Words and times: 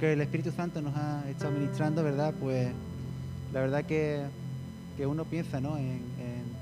que 0.00 0.14
el 0.14 0.20
Espíritu 0.22 0.50
Santo 0.50 0.80
nos 0.80 0.96
ha 0.96 1.22
estado 1.28 1.52
ministrando, 1.52 2.02
¿verdad? 2.02 2.32
Pues 2.40 2.70
la 3.52 3.60
verdad 3.60 3.84
que, 3.84 4.22
que 4.96 5.06
uno 5.06 5.26
piensa, 5.26 5.60
¿no? 5.60 5.76
En, 5.76 6.08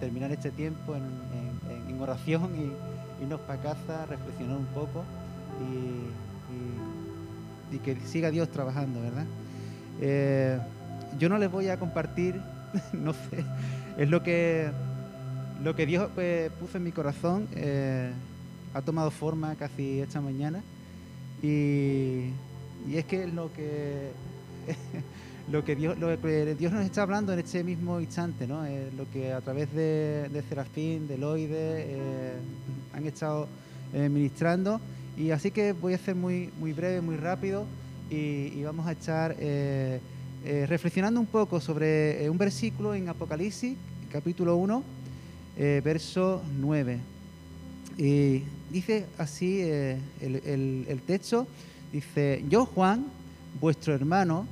terminar 0.00 0.30
este 0.30 0.52
tiempo 0.52 0.94
en, 0.94 1.98
oración 2.00 2.52
y 2.54 2.70
irnos 3.24 3.40
para 3.40 3.60
casa, 3.60 4.06
reflexionar 4.06 4.56
un 4.56 4.66
poco 4.66 5.02
y, 5.60 7.74
y, 7.74 7.80
que 7.80 7.96
siga 8.06 8.30
Dios 8.30 8.48
trabajando, 8.50 9.00
¿verdad? 9.00 9.26
Eh, 10.00 10.60
yo 11.18 11.28
no 11.28 11.38
les 11.38 11.50
voy 11.50 11.70
a 11.70 11.76
compartir, 11.76 12.40
no 12.92 13.14
sé, 13.14 13.44
es 13.96 14.08
lo 14.08 14.22
que, 14.22 14.70
lo 15.60 15.74
que 15.74 15.86
Dios 15.86 16.08
pues, 16.14 16.52
puso 16.52 16.76
en 16.76 16.84
mi 16.84 16.92
corazón, 16.92 17.48
eh, 17.56 18.12
ha 18.74 18.82
tomado 18.82 19.10
forma 19.10 19.56
casi 19.56 19.98
esta 19.98 20.20
mañana 20.20 20.62
y, 21.42 22.30
y 22.86 22.96
es 22.96 23.04
que 23.04 23.26
lo 23.26 23.52
que 23.52 24.10
lo 25.50 25.64
que 25.64 25.76
Dios 25.76 25.98
lo 25.98 26.20
que 26.20 26.54
Dios 26.54 26.72
nos 26.72 26.84
está 26.84 27.02
hablando 27.02 27.32
en 27.32 27.38
este 27.38 27.64
mismo 27.64 28.00
instante, 28.00 28.46
¿no? 28.46 28.66
Eh, 28.66 28.90
lo 28.96 29.10
que 29.10 29.32
a 29.32 29.40
través 29.40 29.72
de, 29.72 30.28
de 30.30 30.42
Serafín, 30.42 31.08
de 31.08 31.16
Loide, 31.16 31.56
eh, 31.56 32.32
han 32.92 33.06
estado 33.06 33.48
eh, 33.94 34.08
ministrando. 34.08 34.80
Y 35.16 35.30
así 35.30 35.50
que 35.50 35.72
voy 35.72 35.94
a 35.94 35.98
ser 35.98 36.14
muy, 36.14 36.50
muy 36.58 36.72
breve, 36.72 37.00
muy 37.00 37.16
rápido 37.16 37.66
y, 38.10 38.62
vamos 38.62 38.86
a 38.86 38.92
estar 38.92 39.34
reflexionando 40.44 41.18
un 41.18 41.26
poco 41.26 41.60
sobre 41.60 42.30
un 42.30 42.38
versículo 42.38 42.94
en 42.94 43.08
Apocalipsis, 43.08 43.76
capítulo 44.12 44.56
1, 44.56 44.82
verso 45.82 46.40
9. 46.60 47.00
Y 47.96 48.44
dice 48.70 49.06
así 49.18 49.60
el, 49.60 50.00
el, 50.20 50.86
el 50.88 51.02
texto, 51.02 51.48
dice, 51.92 52.44
yo 52.48 52.66
Juan, 52.66 53.06
vuestro 53.60 53.94
hermano, 53.94 54.46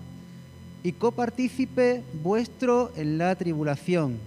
y 0.82 0.92
copartícipe 0.92 2.02
vuestro 2.22 2.92
en 2.96 3.18
la 3.18 3.34
tribulación, 3.34 4.18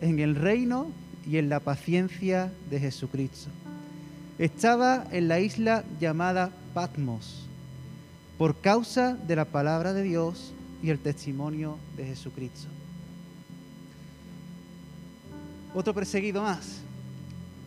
en 0.00 0.18
el 0.18 0.34
reino 0.34 0.90
y 1.26 1.36
en 1.38 1.48
la 1.48 1.60
paciencia 1.60 2.52
de 2.70 2.80
Jesucristo. 2.80 3.50
Estaba 4.38 5.06
en 5.10 5.28
la 5.28 5.40
isla 5.40 5.84
llamada 6.00 6.50
Patmos, 6.72 7.46
por 8.38 8.56
causa 8.56 9.14
de 9.14 9.36
la 9.36 9.44
palabra 9.44 9.92
de 9.92 10.02
Dios 10.02 10.52
y 10.82 10.90
el 10.90 10.98
testimonio 10.98 11.78
de 11.96 12.06
Jesucristo. 12.06 12.68
Otro 15.74 15.94
perseguido 15.94 16.42
más. 16.42 16.80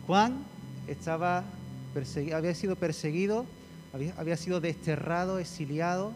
Juan 0.06 0.38
estaba 0.86 1.44
había 2.34 2.54
sido 2.54 2.76
perseguido, 2.76 3.44
había, 3.92 4.14
había 4.18 4.36
sido 4.36 4.60
desterrado, 4.60 5.38
exiliado 5.38 6.12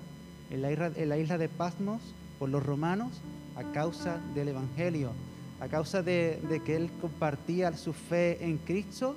en 0.50 0.62
la 0.62 0.72
isla, 0.72 0.92
en 0.94 1.08
la 1.08 1.18
isla 1.18 1.38
de 1.38 1.48
Pasmos 1.48 2.02
por 2.38 2.48
los 2.48 2.64
romanos 2.64 3.12
a 3.56 3.62
causa 3.72 4.18
del 4.34 4.48
Evangelio, 4.48 5.12
a 5.60 5.68
causa 5.68 6.02
de, 6.02 6.40
que 6.64 6.76
él 6.76 6.90
compartía 7.00 7.76
su 7.76 7.92
fe 7.92 8.44
en 8.44 8.58
Cristo, 8.58 9.16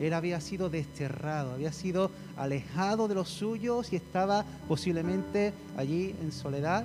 él 0.00 0.12
había 0.12 0.40
sido 0.40 0.70
desterrado, 0.70 1.52
había 1.52 1.72
sido 1.72 2.10
alejado 2.36 3.06
de 3.06 3.14
los 3.14 3.28
suyos 3.28 3.92
y 3.92 3.96
estaba 3.96 4.44
posiblemente 4.66 5.52
allí 5.76 6.14
en 6.20 6.32
soledad 6.32 6.84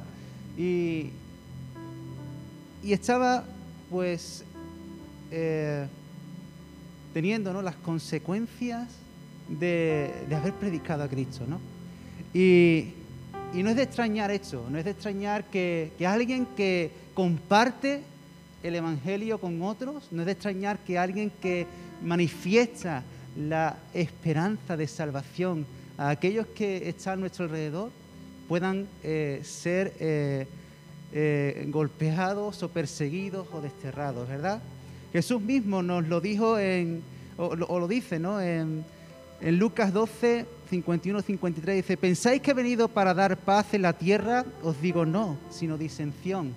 y, 0.58 1.10
y 2.84 2.94
estaba 2.94 3.46
pues 3.90 4.44
eh, 5.32 5.88
teniendo 7.14 7.52
¿no? 7.52 7.64
las 7.64 7.76
consecuencias 7.76 8.88
de, 9.50 10.26
de, 10.28 10.36
haber 10.36 10.54
predicado 10.54 11.04
a 11.04 11.08
Cristo. 11.08 11.46
¿no? 11.48 11.60
Y, 12.34 12.94
y 13.54 13.64
no 13.64 13.72
es 13.72 13.76
de 13.76 13.84
extrañar 13.84 14.30
eso, 14.32 14.66
no 14.70 14.78
es 14.78 14.86
de 14.86 14.92
extrañar 14.92 15.46
que, 15.46 15.92
alguien 16.06 16.46
que 16.56 16.92
comparte 17.14 18.02
el 18.62 18.76
Evangelio 18.76 19.40
con 19.40 19.62
otros, 19.62 20.08
no 20.12 20.22
es 20.22 20.26
de 20.28 20.32
extrañar 20.34 20.78
que 20.80 20.98
alguien 20.98 21.32
que 21.42 21.66
manifiesta 22.04 23.04
la 23.36 23.78
esperanza 23.94 24.78
de 24.78 24.88
salvación 24.88 25.66
a 25.98 26.10
aquellos 26.10 26.48
que 26.48 26.90
están 26.90 27.14
a 27.14 27.22
nuestro 27.22 27.46
alrededor 27.46 27.92
puedan 28.48 28.88
eh, 29.04 29.42
ser 29.44 29.94
eh, 30.00 30.48
eh, 31.12 31.66
golpeados 31.70 32.62
o 32.62 32.70
perseguidos 32.70 33.48
o 33.52 33.62
desterrados, 33.62 34.28
¿verdad? 34.28 34.62
Jesús 35.12 35.42
mismo 35.42 35.82
nos 35.82 36.08
lo 36.08 36.22
dijo 36.22 36.60
en, 36.60 37.02
o, 37.38 37.56
lo 37.56 37.88
dice, 37.88 38.20
¿no? 38.20 38.40
En, 38.40 38.86
en 39.42 39.60
Lucas 39.60 39.94
12, 39.94 40.46
51-53 40.70 41.76
dice, 41.76 41.98
¿pensáis 41.98 42.42
que 42.42 42.52
he 42.52 42.54
venido 42.54 42.88
para 42.88 43.14
dar 43.14 43.38
paz 43.38 43.74
en 43.74 43.84
la 43.84 43.94
tierra? 43.94 44.46
Os 44.64 44.82
digo 44.82 45.06
no, 45.06 45.38
sino 45.50 45.78
disensión. 45.78 46.54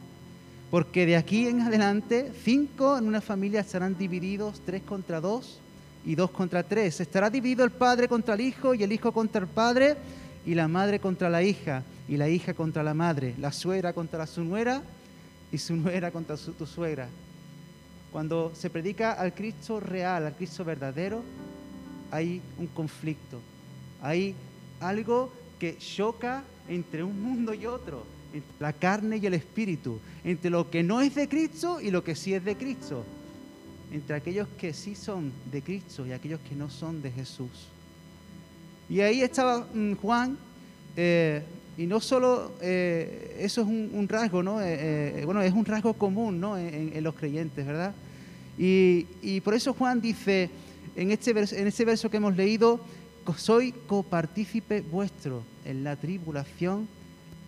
Porque 0.70 1.06
de 1.06 1.16
aquí 1.16 1.46
en 1.46 1.60
adelante, 1.60 2.32
cinco 2.44 2.98
en 2.98 3.06
una 3.06 3.20
familia 3.20 3.60
estarán 3.60 3.96
divididos, 3.96 4.60
tres 4.64 4.82
contra 4.82 5.20
dos 5.20 5.60
y 6.04 6.14
dos 6.14 6.30
contra 6.30 6.62
tres. 6.62 7.00
Estará 7.00 7.30
dividido 7.30 7.64
el 7.64 7.70
padre 7.70 8.08
contra 8.08 8.34
el 8.34 8.40
hijo 8.40 8.74
y 8.74 8.82
el 8.82 8.92
hijo 8.92 9.12
contra 9.12 9.40
el 9.40 9.48
padre 9.48 9.96
y 10.44 10.54
la 10.54 10.68
madre 10.68 10.98
contra 10.98 11.30
la 11.30 11.42
hija 11.42 11.84
y 12.08 12.16
la 12.16 12.28
hija 12.28 12.54
contra 12.54 12.82
la 12.82 12.94
madre, 12.94 13.34
la 13.38 13.52
suegra 13.52 13.92
contra 13.92 14.20
la 14.20 14.26
su 14.26 14.42
nuera 14.42 14.82
y 15.52 15.58
su 15.58 15.76
nuera 15.76 16.10
contra 16.10 16.36
su, 16.36 16.52
tu 16.52 16.66
suegra. 16.66 17.08
Cuando 18.10 18.52
se 18.54 18.68
predica 18.68 19.12
al 19.12 19.34
Cristo 19.34 19.78
real, 19.78 20.26
al 20.26 20.34
Cristo 20.34 20.64
verdadero, 20.64 21.22
hay 22.12 22.42
un 22.58 22.66
conflicto, 22.68 23.40
hay 24.02 24.34
algo 24.80 25.32
que 25.58 25.78
choca 25.78 26.44
entre 26.68 27.02
un 27.02 27.20
mundo 27.20 27.54
y 27.54 27.64
otro, 27.64 28.04
entre 28.34 28.52
la 28.60 28.74
carne 28.74 29.16
y 29.16 29.26
el 29.26 29.34
espíritu, 29.34 29.98
entre 30.22 30.50
lo 30.50 30.70
que 30.70 30.82
no 30.82 31.00
es 31.00 31.14
de 31.14 31.26
Cristo 31.26 31.80
y 31.80 31.90
lo 31.90 32.04
que 32.04 32.14
sí 32.14 32.34
es 32.34 32.44
de 32.44 32.54
Cristo, 32.54 33.04
entre 33.90 34.14
aquellos 34.14 34.46
que 34.58 34.74
sí 34.74 34.94
son 34.94 35.32
de 35.50 35.62
Cristo 35.62 36.06
y 36.06 36.12
aquellos 36.12 36.40
que 36.40 36.54
no 36.54 36.68
son 36.68 37.00
de 37.00 37.10
Jesús. 37.10 37.68
Y 38.90 39.00
ahí 39.00 39.22
estaba 39.22 39.66
mm, 39.72 39.94
Juan, 39.94 40.36
eh, 40.96 41.42
y 41.78 41.86
no 41.86 41.98
solo 42.00 42.52
eh, 42.60 43.38
eso 43.40 43.62
es 43.62 43.66
un, 43.66 44.06
rasgo, 44.06 44.42
¿no? 44.42 44.60
Eh, 44.60 45.22
bueno, 45.24 45.40
es 45.40 45.54
un 45.54 45.64
rasgo 45.64 45.94
común, 45.94 46.38
¿no? 46.38 46.58
En, 46.58 47.02
los 47.02 47.14
creyentes, 47.14 47.64
¿verdad? 47.66 47.94
Y, 48.58 49.06
y 49.22 49.40
por 49.40 49.54
eso 49.54 49.72
Juan 49.72 50.02
dice, 50.02 50.50
en 50.96 51.10
este, 51.10 51.32
verso, 51.32 51.56
en 51.56 51.66
este 51.66 51.84
verso 51.84 52.10
que 52.10 52.18
hemos 52.18 52.36
leído, 52.36 52.80
soy 53.36 53.72
copartícipe 53.72 54.80
vuestro 54.80 55.42
en 55.64 55.84
la 55.84 55.96
tribulación, 55.96 56.88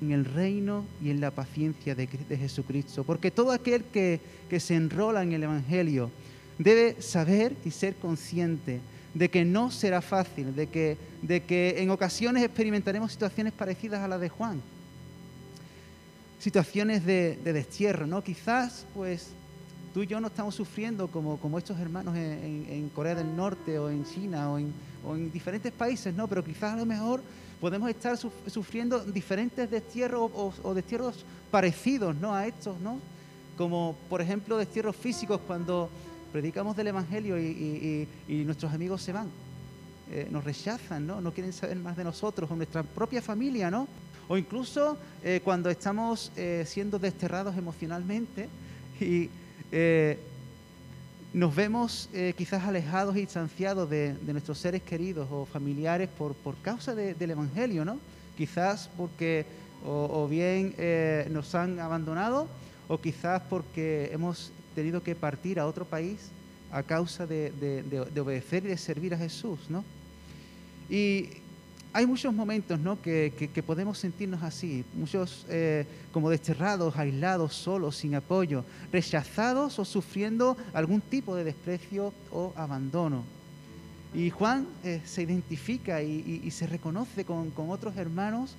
en 0.01 0.13
el 0.13 0.25
reino 0.25 0.85
y 1.03 1.11
en 1.11 1.21
la 1.21 1.31
paciencia 1.31 1.95
de, 1.95 2.07
Jesucristo. 2.07 3.05
Porque 3.05 3.31
todo 3.31 3.53
aquel 3.53 3.85
que, 3.85 4.21
que 4.49 4.61
se 4.61 4.75
enrola 4.75 5.23
en 5.23 5.33
el 5.33 5.43
Evangelio 5.43 6.11
debe 6.59 7.01
saber 7.03 7.55
y 7.65 7.71
ser 7.71 7.97
consciente 7.97 8.81
de 9.15 9.29
que 9.29 9.45
no 9.45 9.71
será 9.71 10.03
fácil, 10.03 10.55
de 10.55 10.67
que, 10.69 10.97
de 11.23 11.43
que 11.43 11.77
en 11.79 11.91
ocasiones 11.91 12.43
experimentaremos 12.43 13.13
situaciones 13.13 13.53
parecidas 13.53 14.01
a 14.01 14.09
las 14.09 14.21
de 14.21 14.29
Juan. 14.29 14.61
Situaciones 16.41 17.07
de, 17.07 17.39
de 17.43 17.53
destierro, 17.53 18.07
¿no? 18.07 18.23
Quizás, 18.23 18.87
pues, 18.95 19.29
tú 19.95 20.03
y 20.03 20.09
yo 20.09 20.21
no 20.21 20.27
estamos 20.27 20.57
sufriendo 20.57 21.07
como, 21.07 21.37
como 21.39 21.57
estos 21.57 21.79
hermanos 21.79 22.17
en, 22.17 22.91
Corea 22.93 23.15
del 23.15 23.35
Norte 23.35 23.79
o 23.79 23.89
en 23.89 24.05
China 24.05 24.51
o 24.51 24.59
en, 24.59 25.31
diferentes 25.31 25.71
países, 25.73 26.13
¿no? 26.13 26.27
Pero 26.27 26.43
quizás 26.43 26.75
a 26.75 26.77
lo 26.77 26.85
mejor 26.85 27.23
podemos 27.61 27.89
estar 27.89 28.19
sufriendo 28.19 29.05
diferentes 29.05 29.71
destierros 29.71 30.33
o, 30.35 30.75
destierros 30.75 31.25
parecidos, 31.49 32.17
¿no? 32.17 32.35
A 32.35 32.45
estos, 32.45 32.81
¿no? 32.81 32.99
Como, 33.57 33.95
por 34.11 34.21
ejemplo, 34.21 34.57
destierros 34.57 34.97
físicos 34.97 35.41
cuando 35.47 35.89
predicamos 36.33 36.77
del 36.77 36.89
Evangelio 36.89 37.39
y, 37.39 38.09
nuestros 38.45 38.73
amigos 38.73 39.01
se 39.01 39.13
van. 39.13 39.29
Eh, 40.11 40.29
nos 40.31 40.43
rechazan, 40.43 41.07
¿no? 41.07 41.21
No 41.21 41.33
quieren 41.33 41.53
saber 41.53 41.77
más 41.77 41.97
de 41.97 42.05
nosotros 42.05 42.51
o 42.51 42.57
nuestra 42.57 42.83
propia 42.83 43.23
familia, 43.23 43.71
¿no? 43.71 43.87
O 44.27 44.37
incluso 44.37 44.99
eh, 45.23 45.41
cuando 45.45 45.71
estamos 45.71 46.33
eh, 46.37 46.65
siendo 46.67 46.99
desterrados 46.99 47.57
emocionalmente 47.57 48.49
y 49.01 49.31
eh, 49.73 50.19
nos 51.33 51.55
vemos 51.55 52.09
eh, 52.13 52.33
quizás 52.37 52.63
alejados 52.65 53.17
y 53.17 53.21
distanciados 53.21 53.91
de, 53.91 54.15
nuestros 54.27 54.59
seres 54.59 54.83
queridos 54.83 55.29
o 55.31 55.47
familiares 55.47 56.09
por, 56.09 56.35
por 56.35 56.57
causa 56.59 56.95
del 56.95 57.31
Evangelio, 57.31 57.85
¿no? 57.85 57.99
Quizás 58.37 58.89
porque 58.97 59.45
o, 59.85 60.27
bien 60.29 60.75
eh, 60.79 61.29
nos 61.31 61.55
han 61.55 61.79
abandonado 61.81 62.49
o 62.89 62.99
quizás 62.99 63.43
porque 63.51 64.11
hemos 64.13 64.53
tenido 64.75 65.03
que 65.03 65.15
partir 65.15 65.59
a 65.59 65.67
otro 65.67 65.85
país 65.85 66.31
a 66.71 66.83
causa 66.83 67.27
de, 67.27 67.51
de 67.51 68.21
obedecer 68.21 68.65
y 68.65 68.69
de 68.69 68.77
servir 68.77 69.15
a 69.15 69.19
Jesús, 69.19 69.59
¿no? 69.69 69.85
Y 70.89 71.31
hay 71.95 72.07
muchos 72.07 72.35
momentos 72.35 72.81
¿no? 72.81 73.01
que, 73.01 73.63
podemos 73.65 73.99
sentirnos 73.99 74.43
así, 74.43 74.85
muchos 74.95 75.47
eh, 75.49 75.87
como 76.11 76.29
desterrados, 76.29 76.97
aislados, 76.97 77.55
solos, 77.55 77.97
sin 77.97 78.17
apoyo, 78.17 78.65
rechazados 78.93 79.79
o 79.79 79.85
sufriendo 79.85 80.57
algún 80.73 81.01
tipo 81.01 81.37
de 81.37 81.45
desprecio 81.45 82.13
o 82.33 82.53
abandono. 82.57 83.23
Y 84.13 84.31
Juan 84.31 84.67
eh, 84.83 85.03
se 85.05 85.23
identifica 85.23 86.03
y, 86.03 86.51
se 86.51 86.67
reconoce 86.67 87.25
con, 87.25 87.53
otros 87.57 87.97
hermanos 87.97 88.57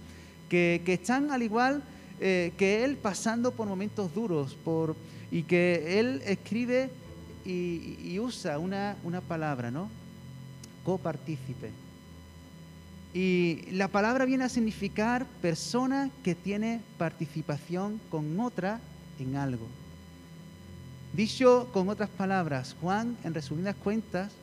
que, 0.47 0.81
están 0.85 1.29
al 1.29 1.43
igual 1.43 1.83
eh, 2.21 2.53
que 2.57 2.85
él 2.85 2.95
pasando 2.95 3.51
por 3.51 3.67
momentos 3.67 4.15
duros 4.15 4.55
por, 4.63 4.95
y 5.29 5.43
que 5.43 5.99
él 5.99 6.21
escribe 6.25 6.89
y, 7.45 8.17
usa 8.17 8.59
una, 8.59 8.95
una 9.03 9.19
palabra, 9.19 9.71
¿no? 9.71 9.89
Copartícipe. 10.85 11.84
Y 13.15 13.61
la 13.71 13.87
palabra 13.87 14.25
viene 14.25 14.43
a 14.43 14.49
significar 14.49 15.25
persona 15.41 16.11
que 16.21 16.35
tiene 16.35 16.81
participación 16.97 18.01
con 18.09 18.37
otra 18.41 18.81
en 19.17 19.37
algo. 19.37 19.65
Dicho 21.13 21.69
con 21.71 21.87
otras 21.87 22.09
palabras, 22.09 22.75
Juan, 22.81 23.15
en 23.23 23.33
resumidas 23.33 23.77
cuentas, 23.77 24.33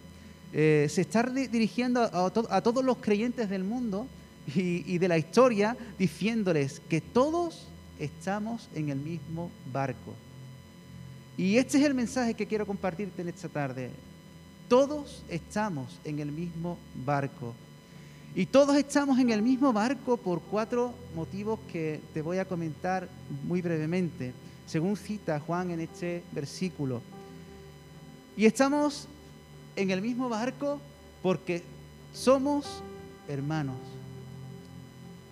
eh, 0.54 0.86
se 0.88 1.02
está 1.02 1.22
dirigiendo 1.22 2.00
a, 2.00 2.62
todos 2.62 2.82
los 2.82 2.96
creyentes 2.96 3.50
del 3.50 3.62
mundo 3.62 4.06
y, 4.54 4.96
de 4.96 5.06
la 5.06 5.18
historia, 5.18 5.76
diciéndoles 5.98 6.80
que 6.88 7.02
todos 7.02 7.68
estamos 7.98 8.70
en 8.74 8.88
el 8.88 8.98
mismo 8.98 9.50
barco. 9.70 10.14
Y 11.36 11.58
este 11.58 11.76
es 11.76 11.84
el 11.84 11.92
mensaje 11.92 12.32
que 12.32 12.46
quiero 12.46 12.66
compartirte 12.66 13.20
en 13.20 13.28
esta 13.28 13.50
tarde. 13.50 13.90
Todos 14.66 15.22
estamos 15.28 16.00
en 16.04 16.20
el 16.20 16.32
mismo 16.32 16.78
barco. 17.04 17.54
Y 18.34 18.46
todos 18.46 18.76
estamos 18.76 19.18
en 19.18 19.28
el 19.28 19.42
mismo 19.42 19.74
barco 19.74 20.16
por 20.16 20.40
cuatro 20.40 20.94
motivos 21.14 21.60
que 21.70 22.00
te 22.14 22.22
voy 22.22 22.38
a 22.38 22.46
comentar 22.46 23.06
muy 23.44 23.60
brevemente, 23.60 24.32
según 24.66 24.96
cita 24.96 25.38
Juan 25.38 25.70
en 25.70 25.80
este 25.80 26.22
versículo. 26.32 27.02
Y 28.34 28.46
estamos 28.46 29.06
en 29.76 29.90
el 29.90 30.00
mismo 30.00 30.30
barco 30.30 30.80
porque 31.22 31.62
somos 32.14 32.82
hermanos. 33.28 33.76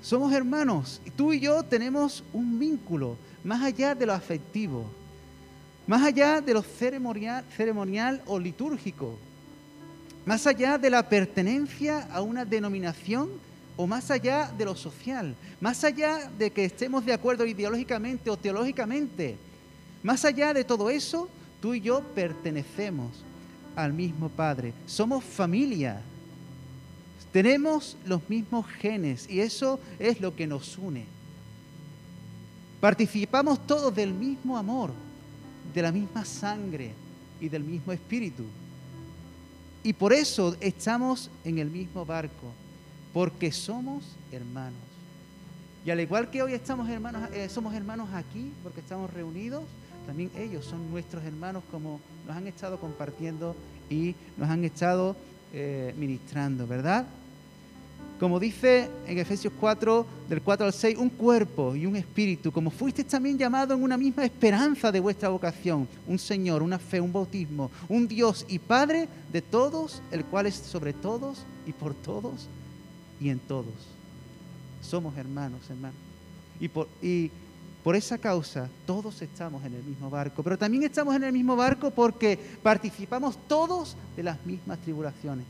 Somos 0.03 0.35
hermanos. 0.35 1.01
Y 1.07 1.11
tú 1.11 1.33
y 1.33 1.41
yo 1.41 1.63
tenemos 1.63 2.23
un 2.35 2.59
vínculo 2.59 3.17
más 3.43 3.63
allá 3.63 3.95
de 3.95 4.05
lo 4.05 4.13
afectivo, 4.13 4.85
más 5.87 6.03
allá 6.03 6.43
de 6.43 6.53
lo 6.53 6.61
ceremonial, 6.61 7.47
ceremonial 7.57 8.21
o 8.27 8.39
litúrgico 8.39 9.17
más 10.31 10.47
allá 10.47 10.79
de 10.79 10.91
la 10.91 11.09
pertenencia 11.09 12.07
a 12.13 12.23
una 12.23 12.45
denominación 12.45 13.31
o 13.77 13.85
más 13.85 14.13
allá 14.13 14.49
de 14.57 14.65
lo 14.65 14.77
social, 14.77 15.35
más 15.61 15.83
allá 15.83 16.31
de 16.39 16.53
que 16.53 16.65
estemos 16.65 17.05
de 17.05 17.13
acuerdo 17.13 17.45
ideológicamente 17.45 18.31
o 18.31 18.37
teológicamente, 18.37 19.37
más 20.05 20.25
allá 20.25 20.55
de 20.55 20.63
todo 20.63 20.89
eso, 20.89 21.29
tú 21.61 21.75
y 21.75 21.81
yo 21.81 22.01
pertenecemos 22.15 23.11
al 23.75 23.93
mismo 23.93 24.29
Padre, 24.29 24.73
somos 24.87 25.25
familia, 25.25 26.01
tenemos 27.33 27.97
los 28.07 28.21
mismos 28.29 28.69
genes 28.69 29.29
y 29.29 29.41
eso 29.41 29.81
es 29.99 30.21
lo 30.21 30.37
que 30.37 30.47
nos 30.47 30.79
une. 30.79 31.07
Participamos 32.81 33.67
todos 33.67 33.93
del 33.93 34.15
mismo 34.15 34.57
amor, 34.57 34.93
de 35.75 35.83
la 35.83 35.91
misma 35.91 36.25
sangre 36.25 36.93
y 37.41 37.49
del 37.49 37.65
mismo 37.65 37.91
espíritu. 37.91 38.45
Y 39.83 39.93
por 39.95 40.13
eso 40.13 40.57
estamos 40.61 41.31
en 41.45 41.59
el 41.59 41.71
mismo 41.71 42.05
barco, 42.05 42.53
porque 43.13 43.51
somos 43.51 44.05
hermanos. 44.31 44.79
Y 45.85 45.91
al 45.91 46.01
igual 46.01 46.31
que 46.31 46.43
hoy 46.43 46.53
estamos 46.53 46.89
hermanos, 46.89 47.31
eh, 47.33 47.49
somos 47.49 47.75
hermanos 47.75 48.11
aquí, 48.13 48.53
porque 48.63 48.81
estamos 48.81 49.11
reunidos, 49.13 49.65
también 50.07 50.31
ellos 50.37 50.67
son 50.67 50.91
nuestros 50.91 51.25
hermanos 51.25 51.63
como 51.71 52.01
nos 52.27 52.37
han 52.37 52.47
estado 52.47 52.79
compartiendo 52.79 53.57
y 53.89 54.15
nos 54.37 54.51
han 54.51 54.65
estado 54.65 55.17
eh, 55.53 55.95
ministrando, 55.97 56.67
¿verdad? 56.67 57.07
Como 58.21 58.39
dice 58.39 58.91
en 59.07 59.19
Efesios 59.19 59.51
4, 59.59 60.07
del 60.29 60.43
4 60.43 60.67
al 60.67 60.75
6, 60.75 60.99
un 60.99 61.09
cuerpo 61.09 61.75
y 61.75 61.87
un 61.87 61.97
espíritu, 61.97 62.53
como 62.53 62.71
fuisteis 62.71 63.09
también 63.09 63.39
llamados 63.39 63.75
en 63.75 63.83
una 63.83 63.97
misma 63.97 64.27
esperanza 64.27 64.93
de 64.93 65.01
vuestra 65.01 65.31
vocación, 65.31 65.89
un 66.07 66.19
Señor, 66.19 66.63
una 66.63 66.79
fe, 66.79 67.01
un 67.01 67.15
bautismo, 67.15 67.71
un 67.89 68.07
Dios 68.07 68.45
y 68.47 68.59
Padre 68.59 69.09
de 69.33 69.41
todos, 69.41 70.03
el 70.11 70.27
cual 70.27 70.45
es 70.45 70.55
sobre 70.55 70.93
todos 70.93 71.47
y 71.67 71.73
por 71.73 71.95
todos 71.95 72.47
y 73.19 73.31
en 73.31 73.39
todos. 73.39 73.73
Somos 74.83 75.17
hermanos, 75.17 75.63
hermanos. 75.71 75.97
Y 76.61 76.69
por, 76.69 76.89
y 77.01 77.31
por 77.83 77.97
esa 77.97 78.19
causa 78.19 78.69
todos 78.85 79.23
estamos 79.23 79.65
en 79.65 79.73
el 79.73 79.83
mismo 79.83 80.11
barco, 80.11 80.43
pero 80.43 80.59
también 80.59 80.83
estamos 80.83 81.17
en 81.17 81.25
el 81.25 81.33
mismo 81.33 81.57
barco 81.57 81.91
porque 81.91 82.39
participamos 82.63 83.39
todos 83.49 83.97
de 84.15 84.25
las 84.25 84.45
mismas 84.45 84.79
tribulaciones. 84.81 85.47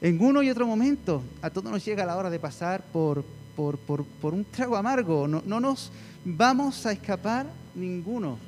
En 0.00 0.22
uno 0.24 0.44
y 0.44 0.50
otro 0.50 0.64
momento, 0.64 1.24
a 1.42 1.50
todos 1.50 1.72
nos 1.72 1.84
llega 1.84 2.06
la 2.06 2.16
hora 2.16 2.30
de 2.30 2.38
pasar 2.38 2.84
por, 2.92 3.24
por, 3.56 4.32
un 4.32 4.44
trago 4.44 4.76
amargo. 4.76 5.26
No, 5.26 5.42
nos 5.60 5.90
vamos 6.24 6.86
a 6.86 6.92
escapar 6.92 7.46
ninguno 7.74 8.38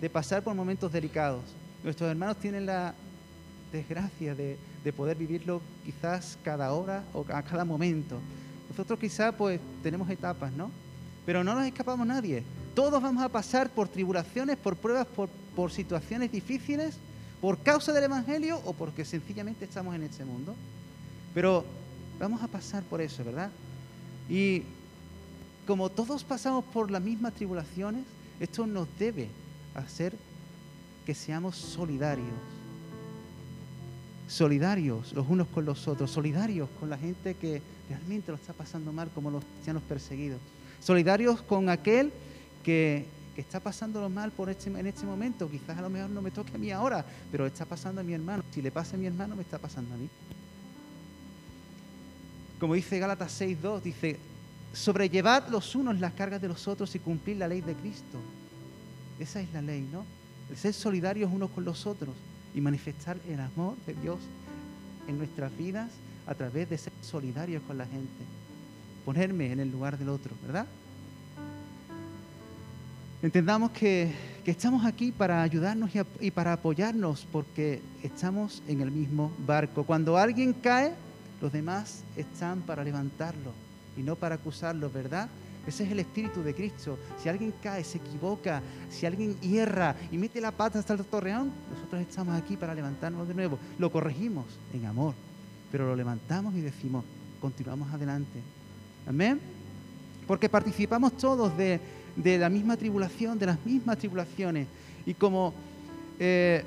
de 0.00 0.08
pasar 0.08 0.44
por 0.44 0.54
momentos 0.54 0.92
delicados. 0.92 1.42
Nuestros 1.82 2.08
hermanos 2.08 2.36
tienen 2.38 2.64
la 2.64 2.94
desgracia 3.72 4.36
de, 4.36 4.56
poder 4.96 5.16
vivirlo 5.16 5.60
quizás 5.84 6.38
cada 6.44 6.72
hora 6.72 7.02
o 7.12 7.24
a 7.32 7.42
cada 7.42 7.64
momento. 7.64 8.20
Nosotros 8.68 8.98
quizás 9.00 9.34
pues 9.34 9.60
tenemos 9.82 10.08
etapas, 10.10 10.52
¿no? 10.52 10.70
Pero 11.26 11.42
no 11.42 11.56
nos 11.56 11.66
escapamos 11.66 12.06
nadie. 12.06 12.44
Todos 12.76 13.02
vamos 13.02 13.24
a 13.24 13.28
pasar 13.28 13.68
por 13.70 13.88
tribulaciones, 13.88 14.56
por 14.56 14.76
pruebas, 14.76 15.08
por, 15.08 15.28
por 15.56 15.72
situaciones 15.72 16.30
difíciles, 16.30 16.96
por 17.40 17.58
causa 17.58 17.92
del 17.92 18.04
Evangelio 18.04 18.60
o 18.64 18.74
porque 18.74 19.04
sencillamente 19.04 19.64
estamos 19.64 19.96
en 19.96 20.04
este 20.04 20.24
mundo. 20.24 20.54
Pero 21.34 21.64
vamos 22.18 22.42
a 22.42 22.48
pasar 22.48 22.82
por 22.82 23.00
eso, 23.00 23.24
¿verdad? 23.24 23.50
Y 24.28 24.62
como 25.66 25.88
todos 25.88 26.24
pasamos 26.24 26.64
por 26.64 26.90
las 26.90 27.02
mismas 27.02 27.34
tribulaciones, 27.34 28.04
esto 28.40 28.66
nos 28.66 28.88
debe 28.98 29.28
hacer 29.74 30.14
que 31.06 31.14
seamos 31.14 31.56
solidarios. 31.56 32.28
Solidarios 34.28 35.12
los 35.12 35.28
unos 35.28 35.48
con 35.48 35.64
los 35.64 35.88
otros, 35.88 36.10
solidarios 36.10 36.68
con 36.78 36.88
la 36.88 36.98
gente 36.98 37.34
que 37.34 37.62
realmente 37.88 38.30
lo 38.30 38.36
está 38.36 38.52
pasando 38.52 38.92
mal, 38.92 39.10
como 39.14 39.30
los 39.30 39.44
cristianos 39.44 39.82
perseguidos. 39.82 40.40
Solidarios 40.80 41.42
con 41.42 41.68
aquel 41.68 42.12
que, 42.62 43.06
que 43.34 43.40
está 43.40 43.60
pasándolo 43.60 44.08
mal 44.08 44.30
por 44.30 44.48
este, 44.48 44.70
en 44.70 44.86
este 44.86 45.04
momento. 45.04 45.50
Quizás 45.50 45.76
a 45.76 45.82
lo 45.82 45.90
mejor 45.90 46.10
no 46.10 46.22
me 46.22 46.30
toque 46.30 46.54
a 46.54 46.58
mí 46.58 46.70
ahora, 46.70 47.04
pero 47.30 47.46
está 47.46 47.64
pasando 47.64 48.00
a 48.00 48.04
mi 48.04 48.14
hermano. 48.14 48.44
Si 48.52 48.62
le 48.62 48.70
pasa 48.70 48.96
a 48.96 48.98
mi 48.98 49.06
hermano, 49.06 49.34
me 49.34 49.42
está 49.42 49.58
pasando 49.58 49.94
a 49.94 49.98
mí. 49.98 50.08
Como 52.60 52.74
dice 52.74 52.98
Gálatas 52.98 53.40
6.2, 53.40 53.80
dice, 53.80 54.18
sobrellevad 54.74 55.48
los 55.48 55.74
unos 55.74 55.98
las 55.98 56.12
cargas 56.12 56.42
de 56.42 56.48
los 56.48 56.68
otros 56.68 56.94
y 56.94 56.98
cumplir 56.98 57.38
la 57.38 57.48
ley 57.48 57.62
de 57.62 57.74
Cristo. 57.74 58.18
Esa 59.18 59.40
es 59.40 59.50
la 59.54 59.62
ley, 59.62 59.88
¿no? 59.90 60.04
El 60.50 60.58
ser 60.58 60.74
solidarios 60.74 61.32
unos 61.32 61.50
con 61.50 61.64
los 61.64 61.86
otros 61.86 62.14
y 62.54 62.60
manifestar 62.60 63.16
el 63.26 63.40
amor 63.40 63.76
de 63.86 63.94
Dios 63.94 64.18
en 65.08 65.16
nuestras 65.16 65.56
vidas 65.56 65.90
a 66.26 66.34
través 66.34 66.68
de 66.68 66.76
ser 66.76 66.92
solidarios 67.00 67.62
con 67.66 67.78
la 67.78 67.86
gente. 67.86 68.24
Ponerme 69.06 69.52
en 69.52 69.60
el 69.60 69.70
lugar 69.70 69.96
del 69.96 70.10
otro, 70.10 70.32
¿verdad? 70.42 70.66
Entendamos 73.22 73.70
que, 73.70 74.12
estamos 74.44 74.84
aquí 74.84 75.12
para 75.12 75.42
ayudarnos 75.42 75.90
y, 75.94 76.00
y 76.26 76.30
para 76.30 76.52
apoyarnos 76.52 77.26
porque 77.32 77.80
estamos 78.02 78.62
en 78.66 78.82
el 78.82 78.90
mismo 78.90 79.32
barco. 79.46 79.84
Cuando 79.84 80.18
alguien 80.18 80.52
cae, 80.52 80.92
los 81.40 81.52
demás 81.52 82.02
están 82.16 82.60
para 82.60 82.84
levantarlo 82.84 83.52
y 83.96 84.02
no 84.02 84.16
para 84.16 84.36
acusarlo, 84.36 84.90
¿verdad? 84.90 85.28
Ese 85.66 85.84
es 85.84 85.92
el 85.92 86.00
espíritu 86.00 86.42
de 86.42 86.54
Cristo. 86.54 86.98
Si 87.22 87.28
alguien 87.28 87.52
cae, 87.62 87.84
se 87.84 87.98
equivoca, 87.98 88.62
si 88.90 89.06
alguien 89.06 89.38
hierra 89.40 89.94
y 90.10 90.16
mete 90.16 90.40
la 90.40 90.52
pata 90.52 90.78
hasta 90.78 90.94
el 90.94 91.04
torreón, 91.04 91.52
nosotros 91.72 92.00
estamos 92.00 92.34
aquí 92.40 92.56
para 92.56 92.74
levantarnos 92.74 93.28
de 93.28 93.34
nuevo. 93.34 93.58
Lo 93.78 93.92
corregimos 93.92 94.46
en 94.72 94.86
amor, 94.86 95.14
pero 95.70 95.86
lo 95.86 95.96
levantamos 95.96 96.54
y 96.54 96.60
decimos, 96.60 97.04
continuamos 97.40 97.92
adelante. 97.92 98.40
Amén. 99.06 99.40
Porque 100.26 100.48
participamos 100.48 101.16
todos 101.16 101.56
de, 101.56 101.80
la 102.16 102.48
misma 102.48 102.76
tribulación, 102.76 103.38
de 103.38 103.46
las 103.46 103.64
mismas 103.64 103.98
tribulaciones. 103.98 104.66
Y 105.04 105.14
como 105.14 105.52
eh, 106.18 106.64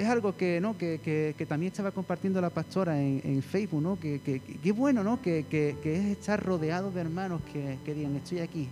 es 0.00 0.08
algo 0.08 0.34
que, 0.34 0.62
¿no? 0.62 0.78
que, 0.78 1.46
también 1.46 1.70
estaba 1.70 1.90
compartiendo 1.90 2.40
la 2.40 2.48
pastora 2.48 2.98
en, 2.98 3.42
Facebook, 3.42 3.82
¿no? 3.82 4.00
que, 4.00 4.20
que, 4.20 4.72
bueno, 4.72 5.04
¿no? 5.04 5.20
Que, 5.20 5.44
es 5.84 6.04
estar 6.06 6.42
rodeado 6.42 6.90
de 6.90 7.02
hermanos 7.02 7.42
que, 7.52 7.94
digan, 7.94 8.16
estoy 8.16 8.38
aquí, 8.38 8.66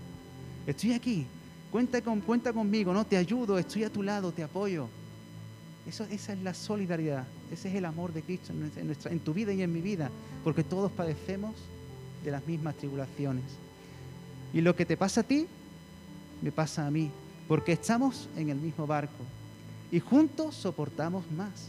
estoy 0.67 0.95
aquí, 0.95 1.27
cuenta, 1.71 2.01
con, 2.01 2.23
conmigo, 2.23 2.95
¿no? 2.95 3.05
te 3.05 3.19
ayudo, 3.19 3.59
estoy 3.59 3.85
a 3.85 3.91
tu 3.91 4.03
lado, 4.03 4.33
te 4.33 4.43
apoyo. 4.43 4.89
Eso, 5.87 6.05
esa 6.05 6.33
es 6.33 6.39
la 6.41 6.55
solidaridad, 6.55 7.27
ese 7.53 7.69
es 7.69 7.75
el 7.75 7.85
amor 7.85 8.15
de 8.15 8.23
Cristo 8.23 8.55
en, 8.55 8.87
nuestra, 8.87 9.13
en 9.13 9.21
tu 9.21 9.35
vida 9.35 9.53
y 9.53 9.61
en 9.61 9.71
mi 9.71 9.83
vida, 9.83 10.11
porque 10.45 10.65
todos 10.65 10.91
padecemos 10.91 11.57
de 12.25 12.31
las 12.31 12.47
mismas 12.47 12.75
tribulaciones. 12.77 13.45
Y 14.55 14.63
lo 14.63 14.75
que 14.75 14.87
te 14.87 14.97
pasa 14.97 15.21
a 15.21 15.25
ti, 15.25 15.47
me 16.41 16.53
pasa 16.53 16.87
a 16.87 16.91
mí, 16.91 17.11
porque 17.47 17.73
estamos 17.73 18.31
en 18.35 18.49
el 18.49 18.57
mismo 18.57 18.87
barco. 18.87 19.25
Y 19.91 20.01
juntos 20.01 20.55
soportamos 20.55 21.31
más. 21.31 21.69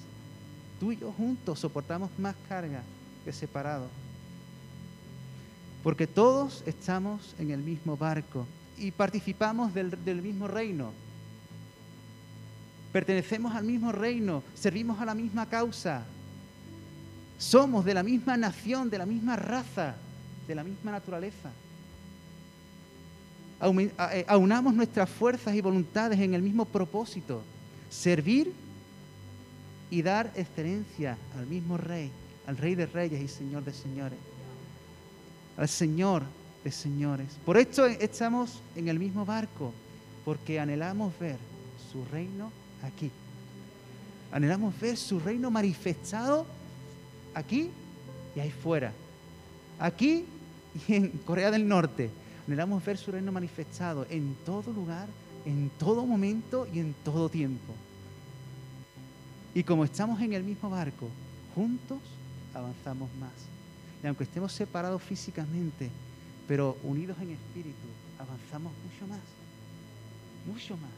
Tú 0.80 0.92
y 0.92 0.98
yo 0.98 1.12
juntos 1.12 1.60
soportamos 1.60 2.10
más 2.18 2.36
carga. 2.48 2.84
que 3.26 3.34
separados. 3.34 3.90
Porque 5.84 6.08
todos 6.08 6.64
estamos 6.66 7.36
en 7.40 7.52
el 7.52 7.60
mismo 7.62 7.96
barco 7.96 8.46
y 8.78 8.92
participamos 8.92 9.74
del, 9.74 10.04
del 10.04 10.22
mismo 10.22 10.48
reino. 10.48 10.92
Pertenecemos 12.92 13.56
al 13.56 13.66
mismo 13.66 13.92
reino, 13.92 14.42
servimos 14.56 15.00
a 15.00 15.06
la 15.06 15.14
misma 15.14 15.48
causa. 15.48 16.06
Somos 17.38 17.86
de 17.86 17.94
la 17.94 18.04
misma 18.04 18.36
nación, 18.36 18.90
de 18.90 18.98
la 18.98 19.06
misma 19.06 19.36
raza, 19.36 19.96
de 20.48 20.56
la 20.56 20.64
misma 20.64 20.92
naturaleza. 20.92 21.52
Eh, 23.62 24.26
aunamos 24.28 24.74
nuestras 24.74 25.10
fuerzas 25.10 25.54
y 25.54 25.62
voluntades 25.62 26.20
en 26.20 26.34
el 26.34 26.42
mismo 26.42 26.66
propósito, 26.66 27.44
servir 27.90 28.54
y 29.90 30.02
dar 30.02 30.32
excelencia 30.36 31.18
al 31.38 31.48
mismo 31.48 31.78
Rey, 31.78 32.12
al 32.48 32.58
Rey 32.58 32.76
de 32.76 32.86
Reyes 32.86 33.22
y 33.22 33.28
Señor 33.28 33.64
de 33.64 33.74
Señores, 33.74 34.20
al 35.58 35.68
Señor 35.68 36.24
de 36.64 36.72
Señores. 36.72 37.28
Por 37.46 37.58
esto 37.58 37.86
estamos 37.86 38.62
en 38.76 38.88
el 38.88 39.00
mismo 39.00 39.26
barco, 39.26 39.74
porque 40.26 40.60
anhelamos 40.60 41.18
ver 41.20 41.38
su 41.92 42.06
reino 42.06 42.52
aquí. 42.84 43.12
Anhelamos 44.32 44.80
ver 44.80 44.96
su 44.96 45.20
reino 45.20 45.50
manifestado 45.50 46.46
aquí 47.34 47.72
y 48.36 48.40
ahí 48.40 48.52
fuera. 48.52 48.94
Aquí 49.80 50.26
y 50.88 50.94
en 50.94 51.10
Corea 51.26 51.50
del 51.50 51.68
Norte. 51.68 52.12
Anhelamos 52.46 52.84
ver 52.84 52.98
su 52.98 53.12
reino 53.12 53.32
manifestado 53.32 54.06
en 54.10 54.36
todo 54.46 54.72
lugar, 54.72 55.08
en 55.46 55.70
todo 55.78 56.06
momento 56.06 56.68
y 56.72 56.80
en 56.80 56.94
todo 57.04 57.30
tiempo. 57.30 57.74
Y 59.54 59.64
como 59.64 59.84
estamos 59.84 60.22
en 60.22 60.34
el 60.34 60.44
mismo 60.44 60.70
barco, 60.70 61.10
juntos 61.56 62.00
avanzamos 62.54 63.10
más. 63.20 63.32
Y 64.04 64.08
aunque 64.08 64.24
estemos 64.24 64.54
separados 64.54 65.02
físicamente, 65.02 65.90
pero 66.48 66.78
unidos 66.84 67.18
en 67.22 67.32
espíritu, 67.32 67.88
avanzamos 68.18 68.72
mucho 68.84 69.08
más. 69.08 69.20
Mucho 70.46 70.78
más. 70.78 70.92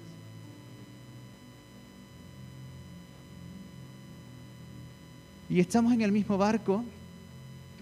Y 5.50 5.60
estamos 5.60 5.92
en 5.92 6.02
el 6.02 6.12
mismo 6.12 6.38
barco 6.38 6.84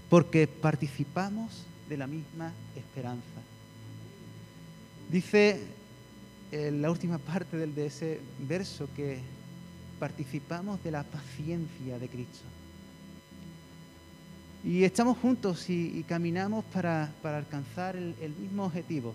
porque 0.10 0.48
participamos 0.48 1.66
de 1.88 1.98
la 1.98 2.08
misma 2.08 2.52
esperanza. 2.76 3.42
Dice 5.12 5.79
en 6.52 6.82
la 6.82 6.90
última 6.90 7.18
parte 7.18 7.58
de 7.58 7.86
ese 7.86 8.20
verso 8.40 8.88
que 8.96 9.20
participamos 10.00 10.84
de 10.84 10.92
la 10.92 11.04
paciencia 11.04 12.00
de 12.00 12.08
Cristo. 12.08 12.46
Y 14.64 14.84
estamos 14.84 15.18
juntos 15.18 15.70
y, 15.70 16.04
caminamos 16.08 16.66
para, 16.66 17.12
alcanzar 17.24 17.96
el, 17.96 18.36
mismo 18.40 18.66
objetivo. 18.66 19.14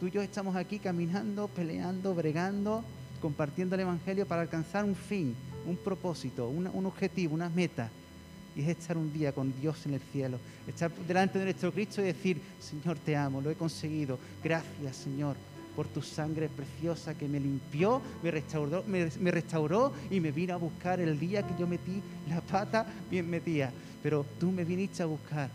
Tú 0.00 0.08
y 0.08 0.10
yo 0.10 0.22
estamos 0.22 0.56
aquí 0.56 0.78
caminando, 0.78 1.46
peleando, 1.48 2.14
bregando, 2.14 2.84
compartiendo 3.20 3.76
el 3.76 3.82
Evangelio 3.82 4.26
para 4.26 4.42
alcanzar 4.42 4.84
un 4.84 4.96
fin, 4.96 5.36
un 5.66 5.76
propósito, 5.76 6.48
un 6.48 6.86
objetivo, 6.86 7.34
una 7.34 7.48
meta. 7.48 7.90
Y 8.56 8.62
es 8.62 8.68
estar 8.68 8.98
un 8.98 9.12
día 9.12 9.32
con 9.32 9.54
Dios 9.60 9.86
en 9.86 9.94
el 9.94 10.00
cielo, 10.00 10.38
estar 10.66 10.92
delante 11.06 11.38
de 11.38 11.44
nuestro 11.44 11.72
Cristo 11.72 12.02
y 12.02 12.06
decir, 12.06 12.40
Señor, 12.60 12.98
te 12.98 13.16
amo, 13.16 13.40
lo 13.40 13.50
he 13.50 13.54
conseguido. 13.54 14.18
Gracias, 14.42 14.96
Señor, 14.96 15.36
por 15.74 15.88
tu 15.88 16.02
sangre 16.02 16.48
preciosa 16.48 17.14
que 17.14 17.28
me 17.28 17.40
limpió, 17.40 18.00
me 18.22 18.30
restauró, 18.30 18.84
me, 18.86 19.30
restauró 19.30 19.92
y 20.10 20.20
me 20.20 20.32
vino 20.32 20.54
a 20.54 20.58
buscar 20.58 21.00
el 21.00 21.18
día 21.18 21.42
que 21.46 21.54
yo 21.58 21.66
metí 21.66 22.02
la 22.28 22.40
pata 22.40 22.86
bien 23.10 23.28
metida. 23.28 23.72
Pero 24.02 24.26
tú 24.38 24.50
me 24.50 24.64
viniste 24.64 25.02
a 25.02 25.06
buscar. 25.06 25.50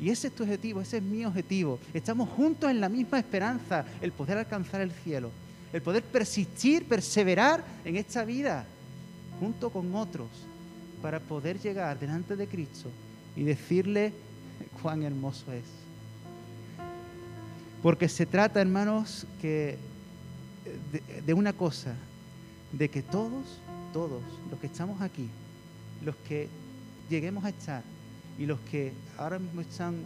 Y 0.00 0.10
ese 0.10 0.28
es 0.28 0.34
tu 0.34 0.42
objetivo, 0.42 0.80
ese 0.80 0.96
es 0.98 1.02
mi 1.02 1.24
objetivo. 1.24 1.78
Estamos 1.94 2.28
juntos 2.30 2.70
en 2.70 2.80
la 2.80 2.88
misma 2.88 3.18
esperanza, 3.18 3.84
el 4.00 4.12
poder 4.12 4.38
alcanzar 4.38 4.80
el 4.80 4.90
cielo, 4.90 5.30
el 5.72 5.80
poder 5.80 6.02
persistir, 6.02 6.86
perseverar 6.86 7.64
en 7.84 7.96
esta 7.96 8.24
vida, 8.24 8.64
junto 9.38 9.70
con 9.70 9.94
otros, 9.94 10.28
para 11.00 11.20
poder 11.20 11.60
llegar 11.60 11.98
delante 11.98 12.36
de 12.36 12.46
Cristo 12.46 12.90
y 13.36 13.44
decirle 13.44 14.12
cuán 14.80 15.02
hermoso 15.02 15.52
es. 15.52 15.81
Porque 17.82 18.08
se 18.08 18.26
trata, 18.26 18.60
hermanos, 18.60 19.26
que 19.40 19.76
de, 21.26 21.34
una 21.34 21.52
cosa, 21.52 21.94
de 22.72 22.88
que 22.88 23.02
todos, 23.02 23.58
todos 23.92 24.22
los 24.50 24.60
que 24.60 24.66
estamos 24.66 25.00
aquí, 25.02 25.28
los 26.04 26.14
que 26.28 26.48
lleguemos 27.10 27.44
a 27.44 27.48
estar 27.48 27.82
y 28.38 28.46
los 28.46 28.60
que 28.60 28.92
ahora 29.18 29.38
mismo 29.38 29.60
están 29.60 29.96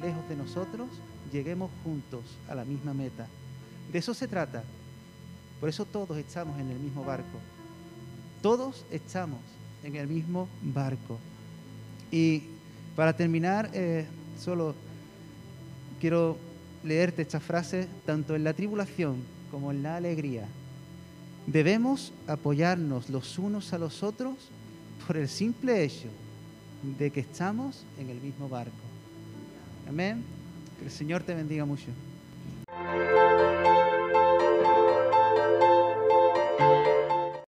lejos 0.00 0.28
de 0.28 0.36
nosotros, 0.36 0.88
lleguemos 1.32 1.70
juntos 1.82 2.24
a 2.48 2.54
la 2.54 2.64
misma 2.64 2.92
meta. 2.92 3.26
De 3.90 3.98
eso 3.98 4.12
se 4.12 4.28
trata. 4.28 4.62
Por 5.60 5.68
eso 5.68 5.86
todos 5.86 6.18
estamos 6.18 6.60
en 6.60 6.70
el 6.70 6.78
mismo 6.78 7.04
barco. 7.04 7.38
Todos 8.42 8.84
estamos 8.90 9.40
en 9.82 9.96
el 9.96 10.08
mismo 10.08 10.46
barco. 10.62 11.18
Y 12.10 12.42
para 12.94 13.16
terminar, 13.16 13.70
eh, 13.72 14.06
solo 14.38 14.74
quiero 16.00 16.36
leerte 16.84 17.22
esta 17.22 17.40
frase 17.40 17.88
tanto 18.06 18.36
en 18.36 18.44
la 18.44 18.52
tribulación 18.52 19.16
como 19.50 19.70
en 19.70 19.82
la 19.82 19.96
alegría. 19.96 20.46
Debemos 21.46 22.12
apoyarnos 22.26 23.10
los 23.10 23.38
unos 23.38 23.72
a 23.72 23.78
los 23.78 24.02
otros 24.02 24.34
por 25.06 25.16
el 25.16 25.28
simple 25.28 25.82
hecho 25.82 26.08
de 26.98 27.10
que 27.10 27.20
estamos 27.20 27.84
en 27.98 28.10
el 28.10 28.20
mismo 28.20 28.48
barco. 28.48 28.72
Amén. 29.88 30.22
Que 30.78 30.86
el 30.86 30.90
Señor 30.90 31.22
te 31.22 31.34
bendiga 31.34 31.64
mucho. 31.64 31.86